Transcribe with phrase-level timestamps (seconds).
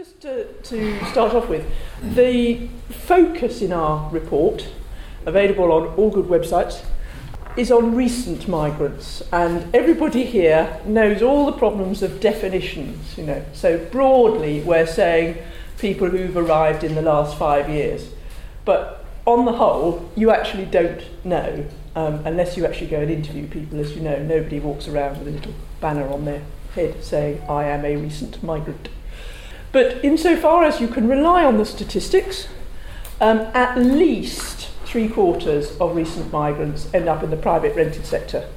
[0.00, 4.66] Just to, to start off with, the focus in our report,
[5.26, 6.82] available on all good websites,
[7.58, 13.18] is on recent migrants, and everybody here knows all the problems of definitions.
[13.18, 15.36] You know, so broadly, we're saying
[15.76, 18.08] people who've arrived in the last five years,
[18.64, 23.46] but on the whole, you actually don't know um, unless you actually go and interview
[23.46, 23.78] people.
[23.78, 26.40] As you know, nobody walks around with a little banner on their
[26.74, 28.88] head saying, "I am a recent migrant."
[29.72, 32.48] But insofar as you can rely on the statistics,
[33.20, 38.48] um, at least three quarters of recent migrants end up in the private rented sector.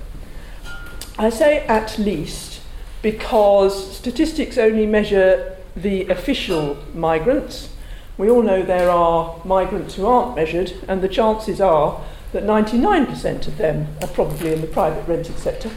[1.18, 2.62] I say at least
[3.04, 7.70] because statistics only measure the official migrants.
[8.18, 13.48] We all know there are migrants who aren't measured, and the chances are that 99%
[13.48, 15.70] of them are probably in the private rented sector.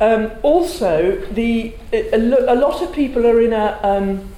[0.00, 4.30] Um, also, the, a, a lot of people are in a, um,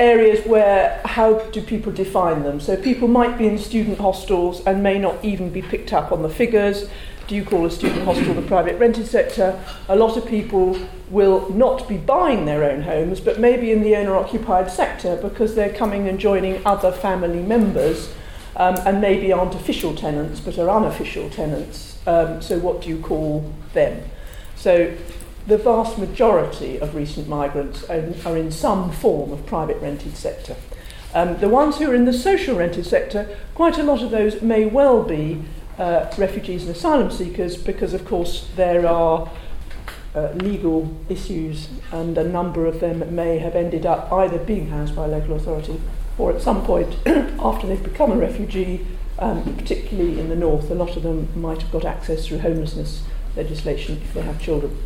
[0.00, 2.58] areas where how do people define them?
[2.60, 6.22] So people might be in student hostels and may not even be picked up on
[6.22, 6.88] the figures.
[7.28, 9.62] Do you call a student hostel the private rented sector?
[9.88, 10.76] A lot of people
[11.10, 15.54] will not be buying their own homes, but maybe in the owner occupied sector because
[15.54, 18.12] they're coming and joining other family members
[18.56, 21.98] um, and maybe aren't official tenants but are unofficial tenants.
[22.06, 24.02] Um, so, what do you call them?
[24.56, 24.92] So,
[25.50, 30.54] the vast majority of recent migrants are in some form of private rented sector.
[31.12, 34.40] Um, the ones who are in the social rented sector, quite a lot of those
[34.42, 35.42] may well be
[35.76, 39.28] uh, refugees and asylum seekers because, of course, there are
[40.14, 44.94] uh, legal issues and a number of them may have ended up either being housed
[44.94, 45.80] by a local authority
[46.16, 46.96] or at some point
[47.40, 48.86] after they've become a refugee,
[49.18, 53.02] um, particularly in the north, a lot of them might have got access through homelessness
[53.34, 54.78] legislation if they have children.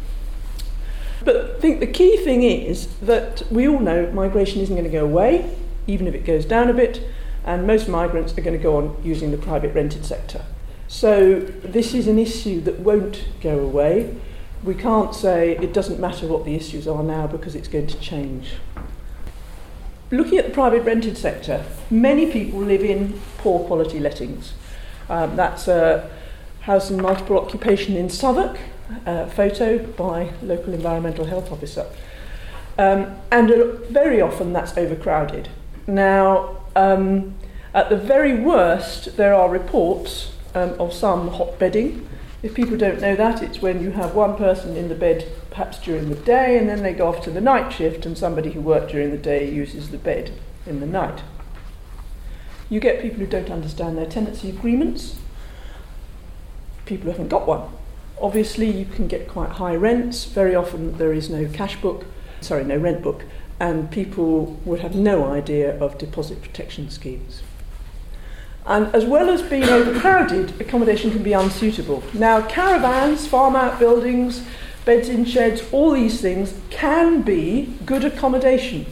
[1.65, 5.57] Think the key thing is that we all know migration isn't going to go away,
[5.87, 7.03] even if it goes down a bit,
[7.43, 10.45] and most migrants are going to go on using the private rented sector.
[10.89, 14.14] So this is an issue that won't go away.
[14.63, 17.98] We can't say it doesn't matter what the issues are now because it's going to
[17.98, 18.57] change.
[20.11, 24.53] Looking at the private rented sector, many people live in poor quality lettings.
[25.08, 26.11] Um, that's a
[26.61, 28.58] house and multiple occupation in Southwark,
[29.30, 31.86] photo by local environmental health officer.
[32.77, 33.50] Um, and
[33.90, 35.48] very often that's overcrowded.
[35.86, 37.34] Now, um,
[37.73, 42.08] at the very worst, there are reports um, of some hot bedding.
[42.42, 45.78] If people don't know that, it's when you have one person in the bed perhaps
[45.78, 48.61] during the day and then they go off to the night shift and somebody who
[48.61, 50.33] worked during the day uses the bed
[50.67, 51.23] in the night.
[52.68, 55.17] You get people who don't understand their tenancy agreements,
[56.86, 57.68] people who haven't got one.
[58.20, 60.25] Obviously, you can get quite high rents.
[60.25, 62.05] Very often, there is no cash book,
[62.41, 63.25] sorry, no rent book,
[63.61, 67.42] and people would have no idea of deposit protection schemes.
[68.67, 72.03] And as well as being overcrowded, accommodation can be unsuitable.
[72.14, 74.47] Now, caravans, farm out buildings,
[74.85, 78.86] beds in sheds, all these things can be good accommodation.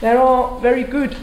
[0.00, 1.16] There are very good,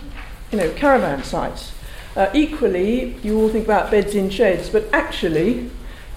[0.51, 1.71] you know, caravan sites.
[2.15, 5.69] Uh, equally, you all think about beds in sheds, but actually,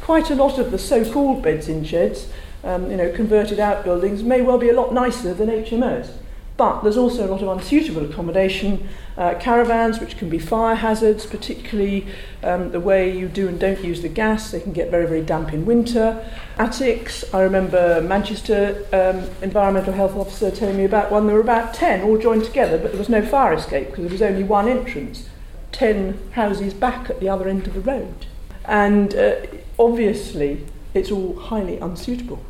[0.08, 2.28] quite a lot of the so-called beds in sheds,
[2.64, 6.12] um, you know, converted outbuildings, may well be a lot nicer than HMOs.
[6.56, 8.88] But there's also a lot of unsuitable accommodation,
[9.19, 12.06] uh, caravans, which can be fire hazards, particularly
[12.42, 14.50] um, the way you do and don't use the gas.
[14.50, 16.26] They can get very, very damp in winter.
[16.56, 21.26] Attics, I remember Manchester um, Environmental Health Officer telling me about one.
[21.26, 24.12] There were about 10 all joined together, but there was no fire escape because there
[24.12, 25.28] was only one entrance,
[25.72, 28.25] 10 houses back at the other end of the road.
[28.64, 29.36] And uh,
[29.78, 32.43] obviously it's all highly unsuitable.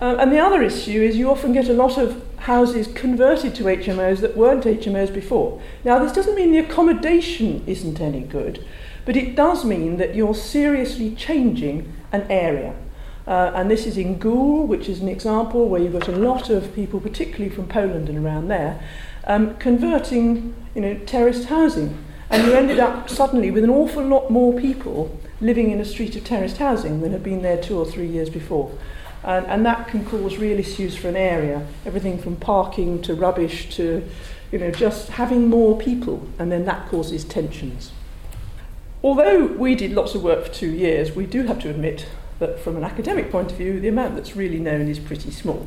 [0.00, 3.64] Uh, and the other issue is you often get a lot of houses converted to
[3.64, 5.62] HMOs that weren't HMOs before.
[5.84, 8.64] Now, this doesn't mean the accommodation isn't any good,
[9.04, 12.74] but it does mean that you're seriously changing an area.
[13.26, 16.50] Uh, and this is in Goole, which is an example where you've got a lot
[16.50, 18.82] of people, particularly from Poland and around there,
[19.24, 21.96] um, converting you know, terraced housing.
[22.32, 26.16] And you ended up suddenly with an awful lot more people living in a street
[26.16, 28.72] of terraced housing than had been there two or three years before.
[29.22, 33.68] And, and that can cause real issues for an area, everything from parking to rubbish
[33.76, 34.08] to
[34.50, 37.92] you know, just having more people, and then that causes tensions.
[39.02, 42.06] Although we did lots of work for two years, we do have to admit
[42.38, 45.66] that from an academic point of view, the amount that's really known is pretty small.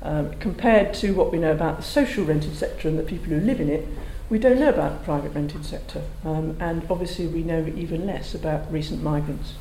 [0.00, 3.40] Um, compared to what we know about the social rented sector and the people who
[3.40, 3.86] live in it,
[4.30, 8.34] we don't know about the private rented sector, um, and obviously we know even less
[8.34, 9.54] about recent migrants.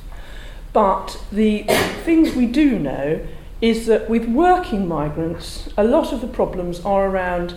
[0.73, 1.63] But the
[2.03, 3.25] things we do know
[3.61, 7.55] is that with working migrants, a lot of the problems are around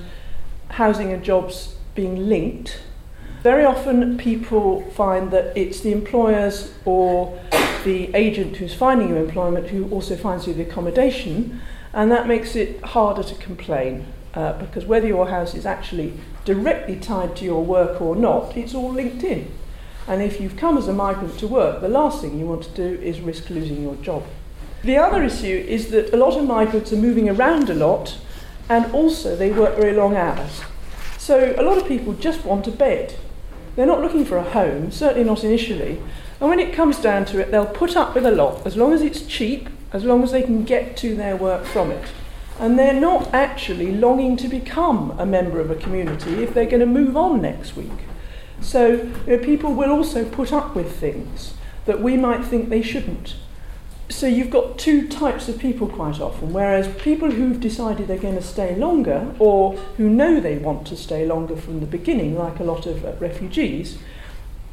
[0.70, 2.80] housing and jobs being linked,
[3.42, 7.42] very often people find that it's the employers or
[7.84, 11.60] the agent who's finding you employment who also finds you the accommodation,
[11.92, 16.96] and that makes it harder to complain uh, because whether your house is actually directly
[16.96, 19.50] tied to your work or not, it's all linked in.
[20.06, 22.70] And if you've come as a migrant to work, the last thing you want to
[22.70, 24.24] do is risk losing your job.
[24.82, 28.18] The other issue is that a lot of migrants are moving around a lot
[28.68, 30.62] and also they work very long hours.
[31.18, 33.14] So a lot of people just want a bed.
[33.76, 36.00] They're not looking for a home, certainly not initially.
[36.40, 38.92] And when it comes down to it, they'll put up with a lot as long
[38.92, 42.04] as it's cheap, as long as they can get to their work from it.
[42.60, 46.80] And they're not actually longing to become a member of a community if they're going
[46.80, 47.90] to move on next week.
[48.60, 51.54] So you know, people will also put up with things
[51.86, 53.36] that we might think they shouldn't.
[54.10, 58.34] So you've got two types of people quite often, whereas people who've decided they're going
[58.34, 62.60] to stay longer or who know they want to stay longer from the beginning, like
[62.60, 63.98] a lot of uh, refugees,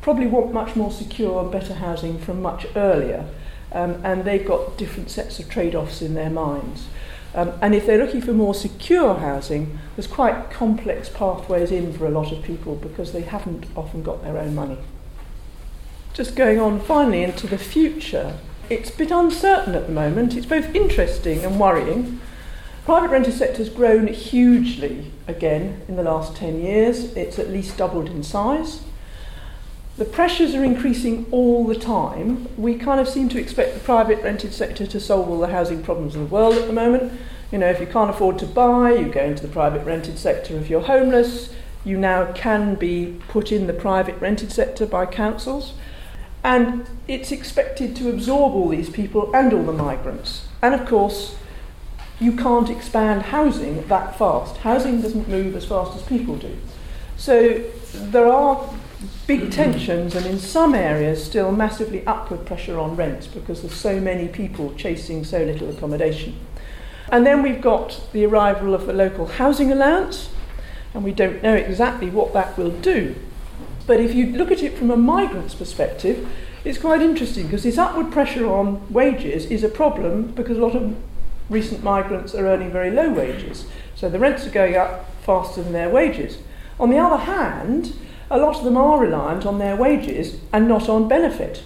[0.02, 3.26] probably want much more secure and better housing from much earlier.
[3.72, 6.88] Um, and they've got different sets of trade-offs in their minds.
[7.36, 12.06] Um, and if they're looking for more secure housing, there's quite complex pathways in for
[12.06, 14.78] a lot of people because they haven't often got their own money.
[16.14, 18.40] Just going on finally into the future,
[18.70, 20.36] it's a bit uncertain at the moment.
[20.36, 22.20] It's both interesting and worrying.
[22.86, 27.16] Private rented sector has grown hugely again in the last 10 years.
[27.16, 28.82] It's at least doubled in size.
[29.98, 32.48] The pressures are increasing all the time.
[32.56, 35.82] We kind of seem to expect the private rented sector to solve all the housing
[35.82, 37.14] problems of the world at the moment.
[37.52, 40.56] You know, if you can't afford to buy, you go into the private rented sector.
[40.56, 41.52] If you're homeless,
[41.84, 45.74] you now can be put in the private rented sector by councils.
[46.44, 50.48] And it's expected to absorb all these people and all the migrants.
[50.62, 51.36] And of course,
[52.20, 54.58] you can't expand housing that fast.
[54.58, 56.56] Housing doesn't move as fast as people do.
[57.16, 57.64] So
[57.94, 58.70] there are
[59.28, 64.00] big tensions and in some areas still massively upward pressure on rents because there's so
[64.00, 66.40] many people chasing so little accommodation.
[67.10, 70.30] And then we've got the arrival of the local housing allowance,
[70.94, 73.16] and we don't know exactly what that will do.
[73.86, 76.28] But if you look at it from a migrant's perspective,
[76.66, 80.76] it's quite interesting because this upward pressure on wages is a problem because a lot
[80.76, 80.98] of
[81.50, 83.66] recent migrants are earning very low wages.
[83.96, 86.40] So the rents are going up faster than their wages.
[86.78, 87.94] On the other hand,
[88.30, 91.64] a lot of them are reliant on their wages and not on benefit.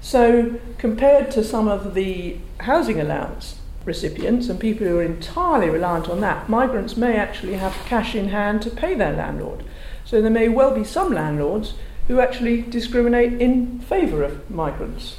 [0.00, 6.08] So, compared to some of the housing allowance recipients and people who are entirely reliant
[6.08, 9.64] on that, migrants may actually have cash in hand to pay their landlord.
[10.04, 11.74] So, there may well be some landlords
[12.06, 15.16] who actually discriminate in favour of migrants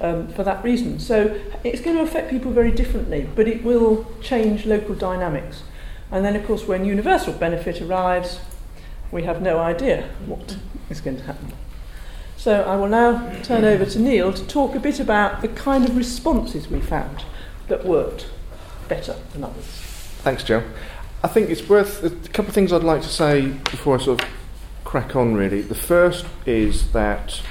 [0.00, 1.00] um, for that reason.
[1.00, 5.62] So, it's going to affect people very differently, but it will change local dynamics.
[6.12, 8.40] And then, of course, when universal benefit arrives,
[9.12, 10.56] we have no idea what
[10.88, 11.52] is going to happen.
[12.36, 15.84] So I will now turn over to Neil to talk a bit about the kind
[15.84, 17.24] of responses we found
[17.68, 18.30] that worked
[18.88, 19.64] better than others.
[20.22, 20.62] Thanks, Joe.
[21.22, 24.22] I think it's worth a couple of things I'd like to say before I sort
[24.22, 24.28] of
[24.84, 25.60] crack on, really.
[25.60, 27.42] The first is that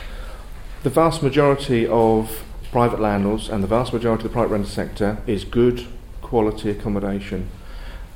[0.82, 5.22] the vast majority of private landlords and the vast majority of the private rental sector
[5.28, 5.86] is good
[6.22, 7.50] quality accommodation.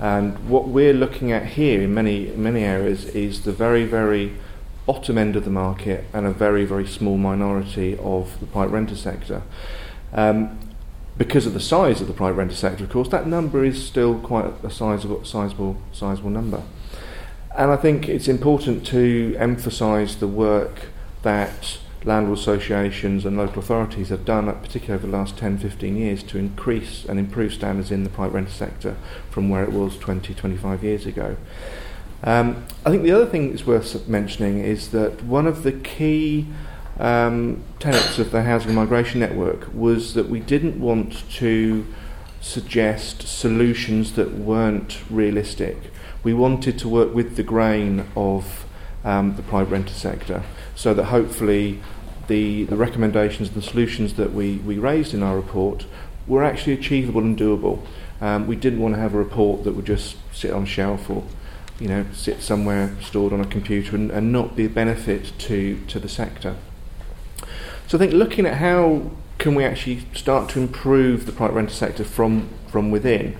[0.03, 4.33] And what we're looking at here in many many areas is the very very
[4.85, 8.97] bottom end of the market and a very very small minority of the private renter
[8.97, 9.43] sector.
[10.11, 10.59] Um,
[11.17, 14.19] because of the size of the private renter sector, of course, that number is still
[14.19, 16.63] quite a sizable, sizable, sizable number.
[17.55, 20.87] And I think it's important to emphasise the work
[21.21, 26.23] that landlord associations and local authorities have done, particularly over the last 10, 15 years,
[26.23, 28.95] to increase and improve standards in the private rental sector
[29.29, 31.37] from where it was 20, 25 years ago.
[32.23, 36.47] Um, I think the other thing that's worth mentioning is that one of the key
[36.99, 41.85] um, tenets of the Housing Migration Network was that we didn't want to
[42.39, 45.77] suggest solutions that weren't realistic.
[46.23, 48.65] We wanted to work with the grain of
[49.03, 50.43] um, the private rental sector
[50.75, 51.81] so that hopefully
[52.27, 55.85] the, the recommendations and the solutions that we, we raised in our report
[56.27, 57.85] were actually achievable and doable.
[58.21, 61.09] Um, we didn't want to have a report that would just sit on a shelf
[61.09, 61.23] or
[61.79, 65.79] you know, sit somewhere stored on a computer and, and not be a benefit to,
[65.87, 66.55] to the sector.
[67.87, 71.75] So I think looking at how can we actually start to improve the private rental
[71.75, 73.37] sector from, from within,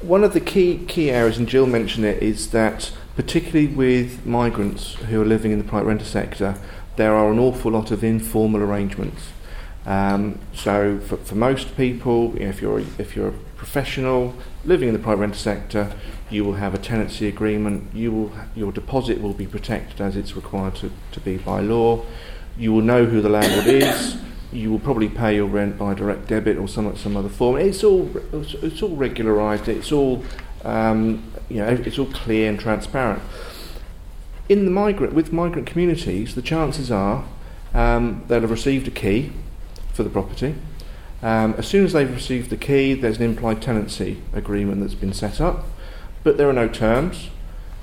[0.00, 4.94] one of the key key areas, and Jill mentioned it, is that particularly with migrants
[4.94, 6.56] who are living in the private rental sector,
[6.96, 9.28] there are an awful lot of informal arrangements.
[9.84, 14.34] Um, so for, for most people, you know, if you're if you're a professional
[14.64, 15.92] living in the private rented sector,
[16.32, 20.34] you will have a tenancy agreement, you will, your deposit will be protected as it's
[20.34, 22.04] required to, to be by law,
[22.56, 24.16] you will know who the landlord is,
[24.52, 27.56] you will probably pay your rent by direct debit or some, some other form.
[27.56, 30.24] It's all, it's all regularised, it's all,
[30.64, 33.22] um, you know, it's all clear and transparent.
[34.52, 37.24] In the migrant, with migrant communities, the chances are
[37.72, 39.32] um, they'll have received a key
[39.94, 40.54] for the property.
[41.22, 45.14] Um, as soon as they've received the key, there's an implied tenancy agreement that's been
[45.14, 45.64] set up
[46.22, 47.30] but there are no terms.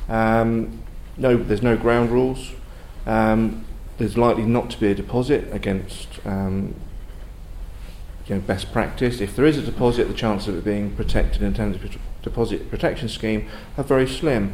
[0.07, 0.83] Um,
[1.17, 2.51] no, there's no ground rules.
[3.05, 3.65] Um,
[3.97, 6.75] there's likely not to be a deposit against um,
[8.27, 9.19] you know, best practice.
[9.19, 11.81] If there is a deposit, the chance of it being protected in terms of
[12.21, 13.47] deposit protection scheme
[13.77, 14.53] are very slim.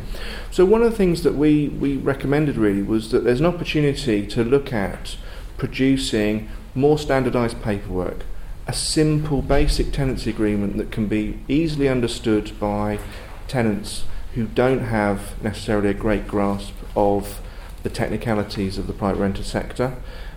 [0.51, 4.25] So one of the things that we, we recommended really was that there's an opportunity
[4.27, 5.17] to look at
[5.57, 8.25] producing more standardised paperwork,
[8.67, 12.99] a simple basic tenancy agreement that can be easily understood by
[13.47, 17.39] tenants who don't have necessarily a great grasp of
[17.83, 19.95] the technicalities of the private rented sector,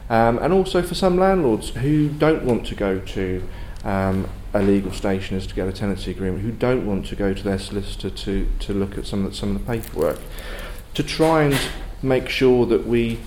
[0.08, 3.42] um, and also for some landlords who don't want to go to
[3.84, 7.34] um, a legal station is to get a tenancy agreement, who don't want to go
[7.34, 10.18] to their solicitor to, to look at some of, the, some of the paperwork,
[10.94, 11.58] to try and
[12.02, 13.18] make sure that we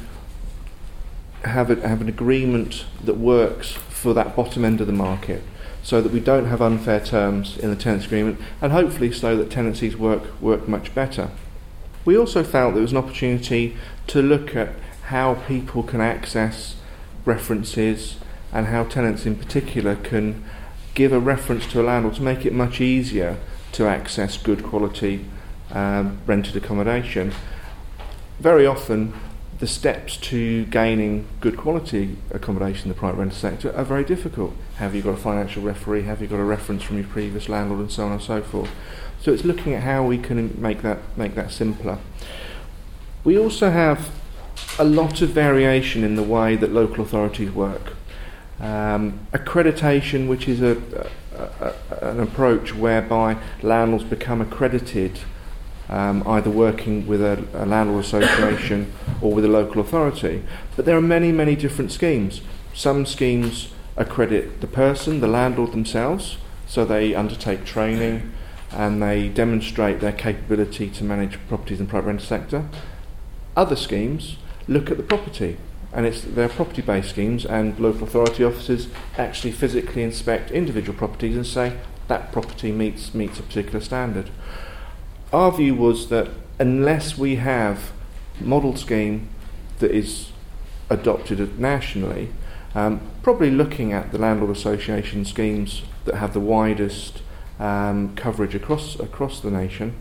[1.43, 5.43] have, a, have an agreement that works for that bottom end of the market
[5.83, 9.49] so that we don't have unfair terms in the tenancy agreement and hopefully so that
[9.49, 11.29] tenancies work, work much better.
[12.05, 13.75] We also felt there was an opportunity
[14.07, 14.69] to look at
[15.05, 16.75] how people can access
[17.25, 18.17] references
[18.51, 20.43] and how tenants in particular can
[20.93, 23.37] give a reference to a landlord to make it much easier
[23.73, 25.25] to access good quality
[25.71, 27.33] um, rented accommodation.
[28.39, 29.13] Very often
[29.59, 34.53] the steps to gaining good quality accommodation in the private rental sector are very difficult.
[34.77, 36.01] Have you got a financial referee?
[36.01, 38.71] Have you got a reference from your previous landlord, and so on and so forth?
[39.21, 41.99] So it's looking at how we can make that make that simpler.
[43.23, 44.09] We also have
[44.79, 47.93] a lot of variation in the way that local authorities work.
[48.61, 50.77] Um, accreditation, which is a,
[51.35, 55.19] a, a, an approach whereby landlords become accredited
[55.89, 60.43] um, either working with a, a landlord association or with a local authority.
[60.75, 62.41] But there are many, many different schemes.
[62.73, 66.37] Some schemes accredit the person, the landlord themselves,
[66.67, 68.31] so they undertake training
[68.71, 72.69] and they demonstrate their capability to manage properties in the private rental sector.
[73.57, 74.37] Other schemes
[74.67, 75.57] look at the property,
[75.93, 81.45] and it's they're property-based schemes, and local authority officers actually physically inspect individual properties and
[81.45, 84.29] say that property meets meets a particular standard.
[85.33, 86.29] Our view was that
[86.59, 87.91] unless we have
[88.39, 89.29] model scheme
[89.79, 90.31] that is
[90.89, 92.29] adopted nationally,
[92.75, 97.21] um, probably looking at the landlord association schemes that have the widest
[97.59, 99.95] um, coverage across across the nation,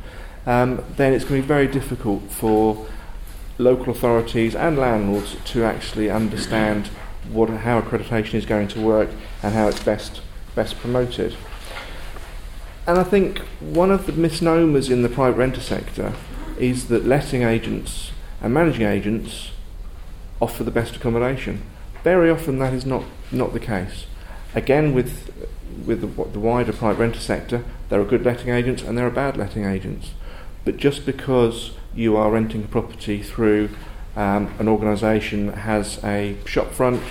[0.46, 2.86] um, then it's going to be very difficult for
[3.60, 6.88] local authorities and landlords to actually understand
[7.30, 9.10] what how accreditation is going to work
[9.42, 10.22] and how it's best
[10.54, 11.36] best promoted.
[12.86, 16.14] And I think one of the misnomers in the private renter sector
[16.58, 19.50] is that letting agents and managing agents
[20.40, 21.62] offer the best accommodation.
[22.02, 24.06] Very often that is not, not the case.
[24.54, 25.30] Again, with,
[25.84, 29.10] with the, the wider private renter sector, there are good letting agents and there are
[29.10, 30.12] bad letting agents.
[30.64, 33.70] But just because you are renting a property through
[34.16, 37.02] um, an organisation that has a shop front,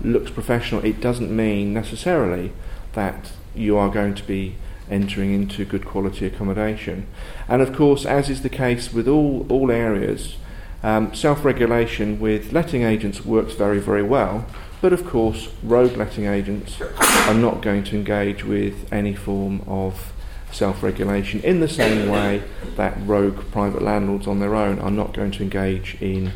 [0.00, 2.52] looks professional, it doesn't mean necessarily
[2.92, 4.56] that you are going to be
[4.90, 7.06] entering into good quality accommodation.
[7.48, 10.36] And of course, as is the case with all, all areas,
[10.82, 14.46] um, self regulation with letting agents works very, very well.
[14.80, 20.12] But of course, rogue letting agents are not going to engage with any form of
[20.52, 22.42] self regulation in the same way
[22.76, 26.32] that rogue private landlords on their own are not going to engage in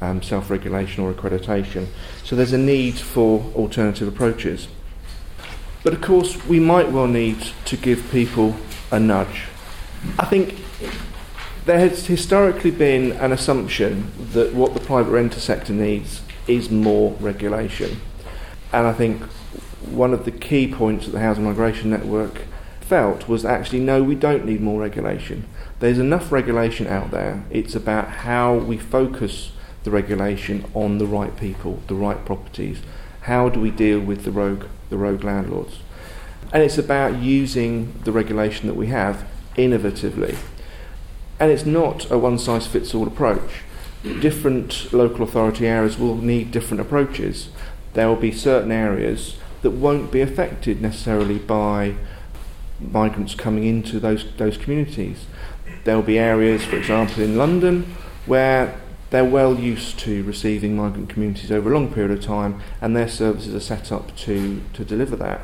[0.00, 1.86] um, self regulation or accreditation.
[2.24, 4.68] So there's a need for alternative approaches.
[5.82, 8.56] But of course, we might well need to give people
[8.90, 9.44] a nudge.
[10.18, 10.56] I think
[11.66, 17.12] there has historically been an assumption that what the private renter sector needs is more
[17.20, 18.00] regulation.
[18.72, 19.22] And I think
[19.90, 22.42] one of the key points that the Housing Migration Network
[22.90, 25.48] felt was actually no, we don't need more regulation.
[25.78, 27.44] There's enough regulation out there.
[27.48, 29.52] It's about how we focus
[29.84, 32.82] the regulation on the right people, the right properties.
[33.22, 35.78] How do we deal with the rogue the rogue landlords.
[36.52, 40.36] And it's about using the regulation that we have innovatively.
[41.38, 43.62] And it's not a one size fits all approach.
[44.02, 47.48] Different local authority areas will need different approaches.
[47.94, 51.94] There will be certain areas that won't be affected necessarily by
[52.80, 55.26] migrants coming into those those communities.
[55.84, 57.94] There will be areas, for example, in London
[58.26, 58.78] where
[59.10, 63.08] they're well used to receiving migrant communities over a long period of time, and their
[63.08, 65.40] services are set up to, to deliver that.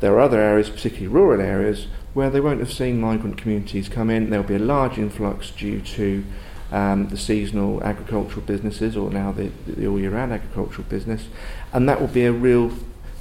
[0.00, 4.10] There are other areas, particularly rural areas, where they won't have seen migrant communities come
[4.10, 4.30] in.
[4.30, 6.24] There'll be a large influx due to
[6.70, 11.28] um, the seasonal agricultural businesses, or now the, the all year round agricultural business,
[11.72, 12.72] and that will be a real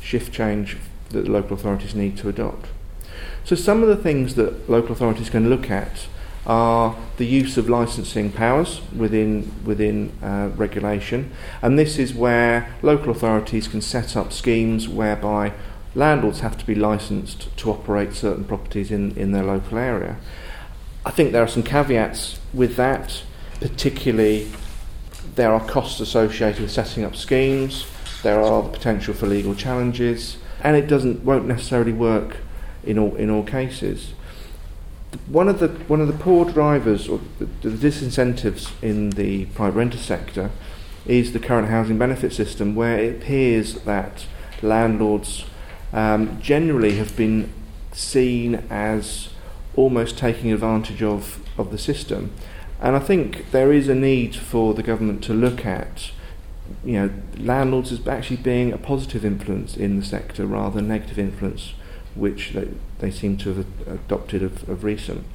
[0.02, 0.78] shift change
[1.10, 2.68] that the local authorities need to adopt.
[3.44, 6.08] So, some of the things that local authorities can look at
[6.46, 11.32] are the use of licensing powers within within uh, regulation,
[11.62, 15.54] and this is where local authorities can set up schemes whereby
[15.94, 20.18] landlords have to be licensed to operate certain properties in, in their local area.
[21.06, 23.24] I think there are some caveats with that,
[23.60, 24.52] particularly
[25.36, 27.86] there are costs associated with setting up schemes,
[28.24, 32.38] there are the potential for legal challenges, and it doesn't won't necessarily work
[32.84, 34.14] in all in all cases
[35.28, 39.78] one of the one of the poor drivers or the, the disincentives in the private
[39.78, 40.52] renter sector
[41.06, 44.26] is the current housing benefit system, where it appears that
[44.62, 45.46] landlords
[45.94, 47.52] um, generally have been
[47.92, 49.30] seen as
[49.76, 52.32] almost taking advantage of, of the system.
[52.80, 56.12] And I think there is a need for the government to look at
[56.86, 61.20] you know landlords as actually being a positive influence in the sector rather than negative
[61.20, 61.74] influence
[62.16, 65.26] which they, they seem to have adopted of, of recent.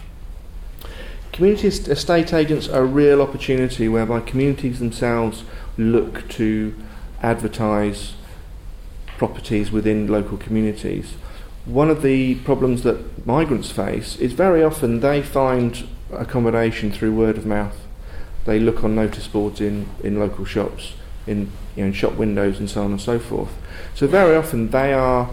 [1.32, 5.44] Community estate agents are a real opportunity whereby communities themselves
[5.76, 6.74] look to
[7.22, 8.14] advertise
[9.18, 11.14] properties within local communities.
[11.64, 17.36] One of the problems that migrants face is very often they find accommodation through word
[17.36, 17.76] of mouth.
[18.44, 20.94] They look on notice boards in, in local shops,
[21.26, 23.50] in, you know, in shop windows, and so on and so forth.
[23.94, 25.28] So, very often they are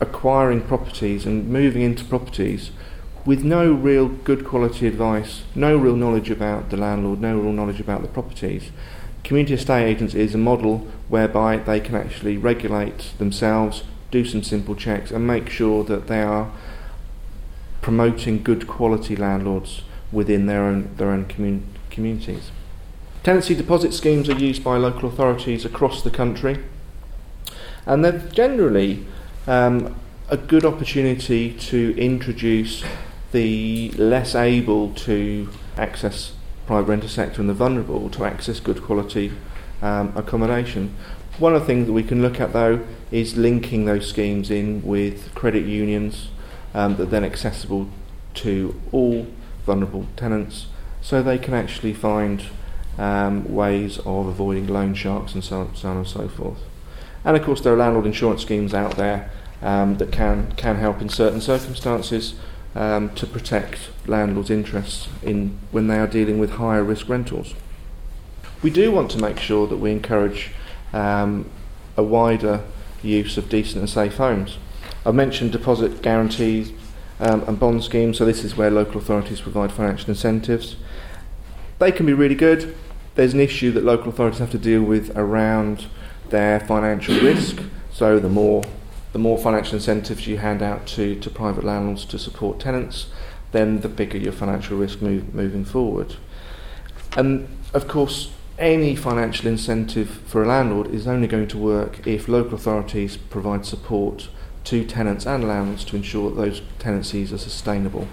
[0.00, 2.70] acquiring properties and moving into properties
[3.24, 7.80] with no real good quality advice, no real knowledge about the landlord, no real knowledge
[7.80, 8.70] about the properties.
[9.24, 13.82] Community estate agents is a model whereby they can actually regulate themselves,
[14.12, 16.52] do some simple checks, and make sure that they are
[17.82, 19.82] promoting good quality landlords
[20.12, 22.50] within their own their own commun- communities.
[23.24, 26.62] Tenancy deposit schemes are used by local authorities across the country,
[27.84, 29.04] and they're generally
[29.46, 29.94] um,
[30.28, 32.84] a good opportunity to introduce
[33.32, 36.32] the less able to access
[36.66, 39.32] private rental sector and the vulnerable to access good quality
[39.82, 40.94] um, accommodation.
[41.38, 44.82] One of the things that we can look at though is linking those schemes in
[44.82, 46.28] with credit unions
[46.74, 47.88] um, that are then accessible
[48.34, 49.26] to all
[49.64, 50.66] vulnerable tenants
[51.02, 52.44] so they can actually find
[52.98, 56.58] um, ways of avoiding loan sharks and so so on and so forth.
[57.26, 61.02] And of course, there are landlord insurance schemes out there um, that can, can help
[61.02, 62.34] in certain circumstances
[62.76, 67.54] um, to protect landlords' interests in, when they are dealing with higher risk rentals.
[68.62, 70.52] We do want to make sure that we encourage
[70.92, 71.50] um,
[71.96, 72.62] a wider
[73.02, 74.58] use of decent and safe homes.
[75.04, 76.72] I've mentioned deposit guarantees
[77.18, 80.76] um, and bond schemes, so this is where local authorities provide financial incentives.
[81.80, 82.76] They can be really good.
[83.16, 85.86] There's an issue that local authorities have to deal with around
[86.30, 87.62] their financial risk.
[87.92, 88.62] So the more
[89.16, 93.06] the more financial incentives you hand out to, to private landlords to support tenants,
[93.52, 96.16] then the bigger your financial risk move, moving forward.
[97.16, 102.28] And of course, any financial incentive for a landlord is only going to work if
[102.28, 104.28] local authorities provide support
[104.64, 108.06] to tenants and landlords to ensure that those tenancies are sustainable.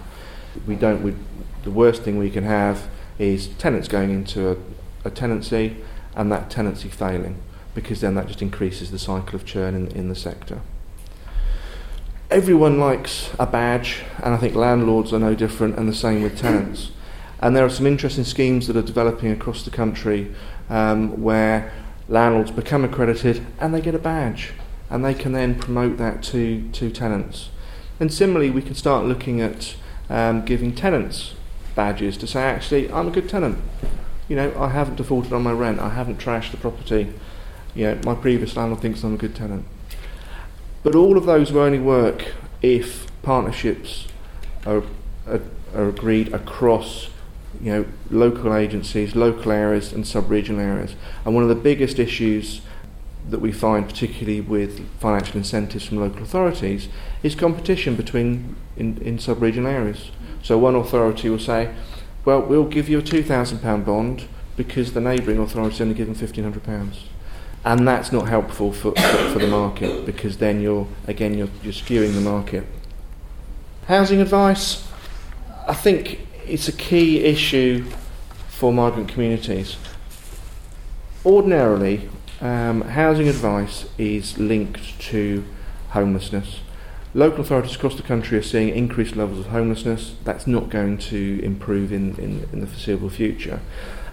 [0.65, 1.03] We don't.
[1.03, 1.15] We,
[1.63, 2.87] the worst thing we can have
[3.19, 4.57] is tenants going into a,
[5.03, 5.83] a tenancy
[6.15, 7.41] and that tenancy failing
[7.73, 10.61] because then that just increases the cycle of churn in, in the sector.
[12.29, 16.37] Everyone likes a badge, and I think landlords are no different, and the same with
[16.37, 16.91] tenants.
[17.39, 20.33] And there are some interesting schemes that are developing across the country
[20.69, 21.71] um, where
[22.07, 24.53] landlords become accredited and they get a badge,
[24.89, 27.49] and they can then promote that to, to tenants.
[27.99, 29.75] And similarly, we can start looking at
[30.09, 31.35] um, giving tenants
[31.75, 33.59] badges to say, actually, I'm a good tenant.
[34.27, 37.13] You know, I haven't defaulted on my rent, I haven't trashed the property,
[37.75, 39.65] know, my previous landlord thinks I'm a good tenant.
[40.83, 44.07] But all of those will only work if partnerships
[44.65, 44.83] are,
[45.27, 45.41] are,
[45.73, 47.09] are agreed across
[47.61, 50.95] you know, local agencies, local areas, and sub-regional areas.
[51.25, 52.61] And one of the biggest issues
[53.29, 56.89] that we find, particularly with financial incentives from local authorities,
[57.21, 60.11] is competition between in, in sub-regional areas.
[60.41, 61.73] So one authority will say,
[62.25, 65.93] "Well, we'll give you a two thousand pound bond because the neighbouring authority is only
[66.43, 67.05] hundred pounds."
[67.65, 71.73] And that's not helpful for, for, for, the market because then you're again you're, you're
[71.73, 72.65] skewing the market.
[73.87, 74.87] Housing advice,
[75.67, 77.85] I think it's a key issue
[78.49, 79.77] for migrant communities.
[81.25, 82.09] Ordinarily,
[82.41, 85.45] um, housing advice is linked to
[85.89, 86.59] homelessness.
[87.13, 90.15] Local authorities across the country are seeing increased levels of homelessness.
[90.23, 93.61] That's not going to improve in, in, in the foreseeable future.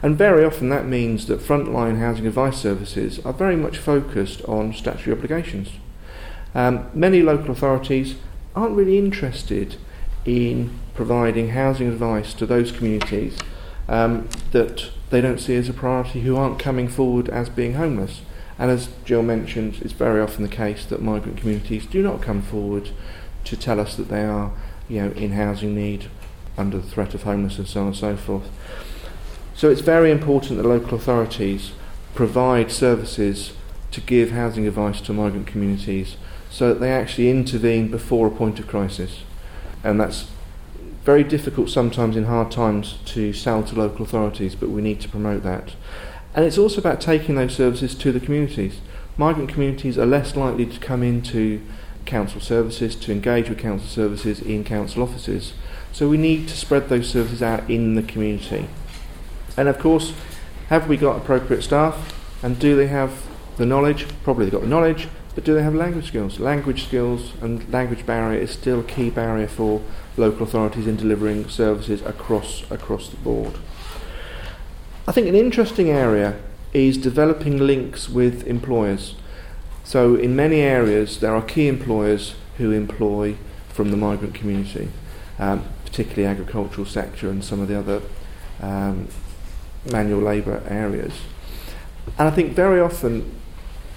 [0.03, 4.73] And very often that means that frontline housing advice services are very much focused on
[4.73, 5.71] statutory obligations.
[6.55, 8.17] Um, many local authorities
[8.57, 9.77] aren't really interested
[10.25, 13.39] in providing housing advice to those communities
[13.89, 18.23] um, that they don't see as a priority who aren't coming forward as being homeless.
[18.59, 22.43] And as Jill mentioned, it's very often the case that migrant communities do not come
[22.43, 22.91] forward
[23.45, 24.53] to tell us that they are
[24.89, 26.11] you know, in housing need
[26.59, 28.51] under the threat of homelessness and so on and so forth.
[29.61, 31.73] So it's very important that local authorities
[32.15, 33.53] provide services
[33.91, 36.17] to give housing advice to migrant communities
[36.49, 39.21] so that they actually intervene before a point of crisis.
[39.85, 40.31] And that's
[41.05, 45.11] very difficult sometimes in hard times to sell to local authorities, but we need to
[45.11, 45.75] promote that.
[46.35, 48.81] And it's also about taking those services to the communities.
[49.19, 51.61] Migrant communities are less likely to come into
[52.07, 55.53] council services, to engage with council services in council offices.
[55.93, 58.67] So we need to spread those services out in the community.
[59.57, 60.13] And of course,
[60.69, 62.17] have we got appropriate staff?
[62.43, 64.07] And do they have the knowledge?
[64.25, 66.41] Probably they've got the knowledge, but do they have language skills?
[66.41, 69.83] Language skills and language barrier is still a key barrier for
[70.17, 73.55] local authorities in delivering services across across the board.
[75.07, 76.39] I think an interesting area
[76.73, 79.15] is developing links with employers.
[79.85, 83.37] So in many areas there are key employers who employ
[83.69, 84.91] from the migrant community,
[85.39, 88.03] um, particularly agricultural sector and some of the other
[88.61, 89.09] um,
[89.91, 91.13] manual labour areas.
[92.19, 93.35] And I think very often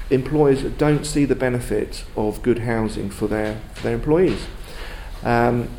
[0.10, 4.46] employers don't see the benefit of good housing for their, for their employees.
[5.24, 5.70] Um,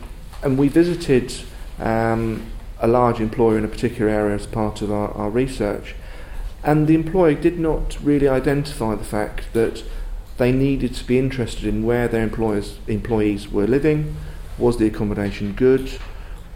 [0.43, 1.33] and we visited
[1.79, 2.47] um,
[2.81, 5.95] a large employer in a particular area as part of our, our research,
[6.63, 9.85] and the employer did not really identify the fact that
[10.39, 14.17] they needed to be interested in where their employers, employees were living,
[14.59, 15.99] was the accommodation good,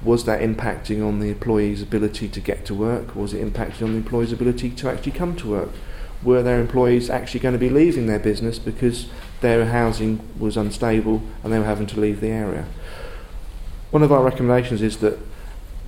[0.02, 3.92] was that impacting on the employee's ability to get to work, was it impacting on
[3.92, 5.70] the employee's ability to actually come to work
[6.22, 9.08] were their employees actually going to be leaving their business because
[9.40, 12.66] their housing was unstable and they were having to leave the area.
[13.90, 15.18] One of our recommendations is that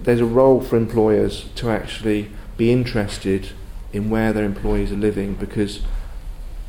[0.02, 3.50] there's a role for employers to actually be interested
[3.92, 5.82] in where their employees are living because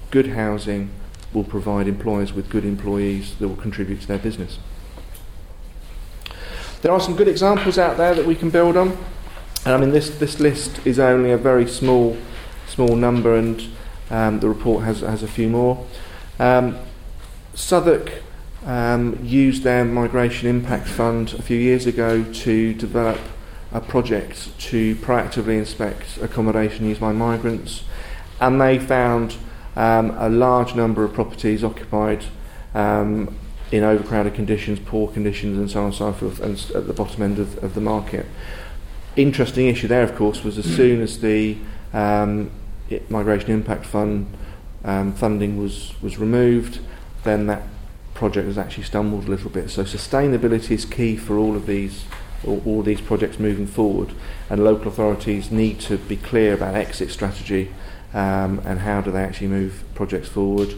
[0.09, 0.89] good housing
[1.31, 4.57] will provide employers with good employees that will contribute to their business.
[6.81, 8.97] There are some good examples out there that we can build on.
[9.65, 12.17] And I mean, this, this list is only a very small
[12.71, 13.69] small number, and
[14.09, 15.85] um, the report has, has a few more.
[16.39, 16.77] Um,
[17.53, 18.23] Southwark
[18.65, 23.19] um, used their Migration Impact Fund a few years ago to develop
[23.73, 27.83] a project to proactively inspect accommodation used by migrants,
[28.39, 29.35] and they found
[29.75, 32.23] um, a large number of properties occupied
[32.73, 33.35] um,
[33.71, 37.21] in overcrowded conditions, poor conditions, and so on and so forth, and at the bottom
[37.21, 38.25] end of, of the market.
[39.15, 41.57] Interesting issue there, of course, was as soon as the
[41.93, 42.51] um,
[43.09, 44.27] Migration Impact Fund
[44.83, 46.79] um, funding was, was removed,
[47.23, 47.63] then that
[48.13, 49.69] project has actually stumbled a little bit.
[49.69, 52.05] So sustainability is key for all of these
[52.45, 54.13] all, all these projects moving forward,
[54.49, 57.71] and local authorities need to be clear about exit strategy
[58.13, 60.73] um, and how do they actually move projects forward.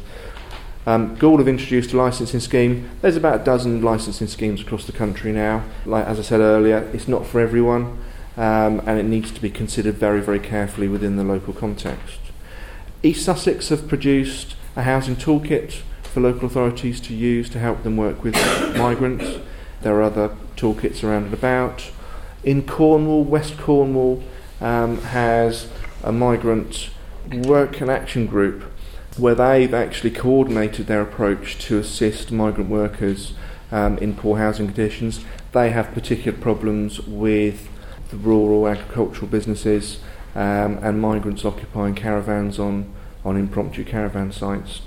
[0.86, 2.90] Um, Goole have introduced a licensing scheme.
[3.02, 5.64] There's about a dozen licensing schemes across the country now.
[5.86, 8.04] Like as I said earlier, it's not for everyone
[8.36, 12.20] um, and it needs to be considered very, very carefully within the local context.
[13.02, 17.98] East Sussex have produced a housing toolkit for local authorities to use to help them
[17.98, 18.36] work with
[18.78, 19.40] migrants.
[19.82, 21.92] There are other toolkits around and about.
[22.44, 24.24] In Cornwall, West Cornwall
[24.60, 25.70] um, has
[26.04, 26.90] a migrant
[27.32, 28.64] work and action group
[29.18, 33.34] where they've actually coordinated their approach to assist migrant workers
[33.72, 35.24] um, in poor housing conditions.
[35.52, 37.70] They have particular problems with
[38.10, 40.00] the rural agricultural businesses
[40.36, 42.92] um, and migrants occupying caravans on,
[43.24, 44.82] on impromptu caravan sites.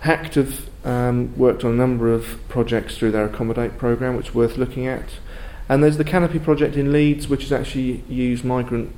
[0.00, 4.34] HACT have um, worked on a number of projects through their Accommodate programme, which is
[4.34, 5.18] worth looking at.
[5.68, 8.92] And there's the Canopy project in Leeds, which has actually used migrant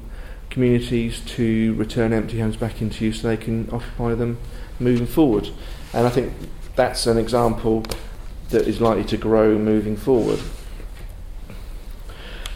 [0.52, 4.38] communities to return empty homes back into use so they can occupy them
[4.78, 5.48] moving forward.
[5.94, 6.32] And I think
[6.76, 7.84] that's an example
[8.50, 10.38] that is likely to grow moving forward.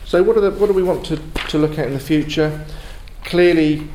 [0.04, 1.16] So, what, the, what do we want to,
[1.48, 2.64] to look at in the future?
[3.24, 3.88] Clearly,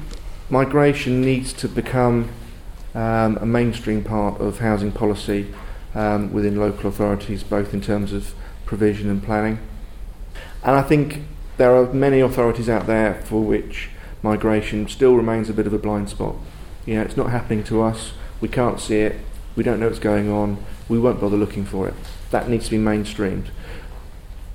[0.50, 2.30] migration needs to become
[2.94, 5.54] um, a mainstream part of housing policy
[5.94, 8.34] um, within local authorities, both in terms of
[8.66, 9.60] provision and planning.
[10.64, 11.22] And I think
[11.58, 13.90] there are many authorities out there for which
[14.24, 16.36] migration still remains a bit of a blind spot.
[16.86, 19.20] You know, it's not happening to us, we can't see it,
[19.56, 21.94] we don't know what's going on, we won't bother looking for it.
[22.32, 23.48] That needs to be mainstreamed.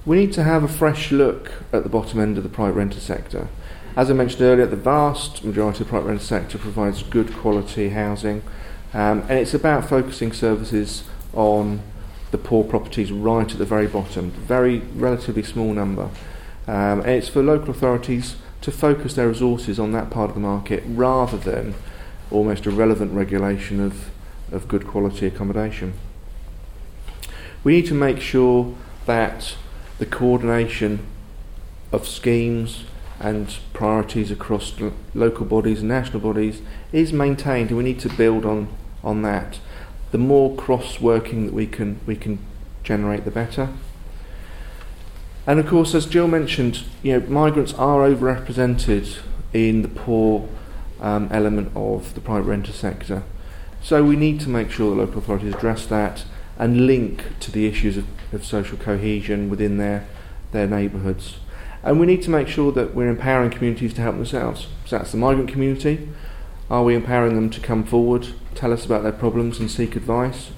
[0.05, 3.01] We need to have a fresh look at the bottom end of the private renter
[3.01, 3.49] sector.
[3.97, 7.89] As I mentioned earlier, the vast majority of the private renter sector provides good quality
[7.91, 8.43] housing,
[8.95, 11.83] um, and it's about focusing services on
[12.31, 16.11] the poor properties right at the very bottom, very relatively small number.
[16.67, 20.41] Um, and it's for local authorities to focus their resources on that part of the
[20.41, 21.75] market rather than
[22.31, 24.11] almost irrelevant regulation of,
[24.51, 25.95] of good quality accommodation.
[27.63, 28.75] We need to make sure
[29.07, 29.57] that
[29.99, 31.07] the coordination
[31.93, 32.85] of schemes
[33.21, 36.61] and priorities across l- local bodies and national bodies
[36.93, 38.69] is maintained, and we need to build on,
[39.03, 39.59] on that.
[40.11, 42.39] The more cross working that we can, we can
[42.83, 43.71] generate, the better.
[45.47, 49.19] And of course, as Jill mentioned, you know, migrants are overrepresented
[49.53, 50.49] in the poor
[51.01, 53.23] um, element of the private renter sector.
[53.81, 56.25] So we need to make sure that local authorities address that
[56.59, 60.07] and link to the issues of, of social cohesion within their,
[60.51, 61.37] their neighbourhoods.
[61.85, 64.67] And we need to make sure that we're empowering communities to help themselves.
[64.87, 66.09] So that's the migrant community.
[66.69, 70.51] Are we empowering them to come forward, tell us about their problems and seek advice?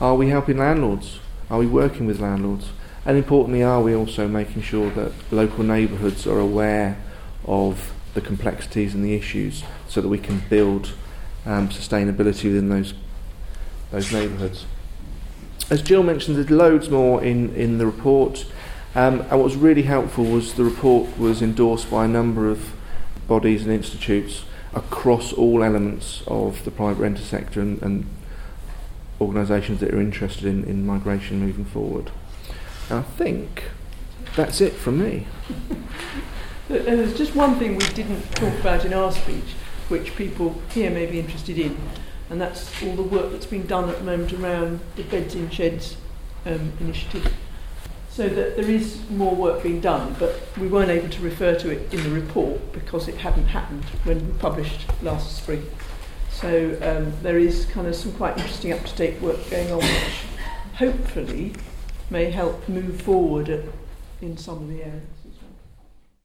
[0.00, 1.20] Are we helping landlords?
[1.50, 2.70] Are we working with landlords?
[3.10, 6.96] And importantly, are we also making sure that local neighbourhoods are aware
[7.44, 10.92] of the complexities and the issues so that we can build
[11.44, 12.94] um, sustainability within those,
[13.90, 14.64] those neighbourhoods?
[15.70, 18.46] As Jill mentioned, there's loads more in, in the report.
[18.94, 22.74] Um, and what was really helpful was the report was endorsed by a number of
[23.26, 28.06] bodies and institutes across all elements of the private renter sector and, and
[29.20, 32.12] organisations that are interested in, in migration moving forward.
[32.90, 33.64] I think
[34.34, 35.26] that's it from me.
[36.68, 39.54] There's just one thing we didn't talk about in our speech,
[39.88, 41.76] which people here may be interested in,
[42.30, 45.50] and that's all the work that's been done at the moment around the Beds in
[45.50, 45.96] Sheds
[46.46, 47.32] um, initiative.
[48.10, 51.70] So that there is more work being done, but we weren't able to refer to
[51.70, 55.64] it in the report because it hadn't happened when we published last spring.
[56.30, 60.24] So um, there is kind of some quite interesting up-to-date work going on, which
[60.74, 61.52] hopefully
[62.10, 63.64] may help move forward at,
[64.20, 65.19] in some of the areas.